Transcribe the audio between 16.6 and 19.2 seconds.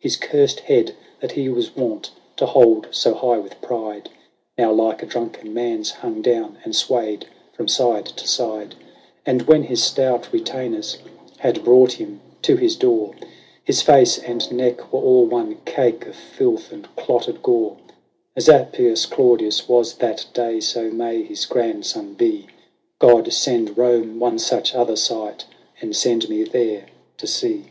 and clotted gore. As Appius